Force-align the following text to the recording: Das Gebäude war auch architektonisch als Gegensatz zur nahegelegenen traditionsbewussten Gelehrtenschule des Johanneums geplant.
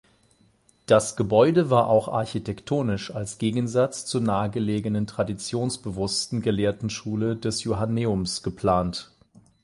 Das 0.87 1.15
Gebäude 1.15 1.69
war 1.69 1.85
auch 1.85 2.07
architektonisch 2.07 3.13
als 3.13 3.37
Gegensatz 3.37 4.03
zur 4.07 4.21
nahegelegenen 4.21 5.05
traditionsbewussten 5.05 6.41
Gelehrtenschule 6.41 7.35
des 7.35 7.63
Johanneums 7.65 8.41
geplant. 8.41 9.11